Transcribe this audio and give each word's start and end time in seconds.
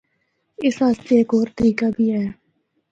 اس 0.65 0.75
اسطے 0.85 1.15
ہک 1.21 1.29
ہور 1.35 1.47
طریقہ 1.57 1.87
بھی 1.95 2.05
ہے۔ 2.15 2.25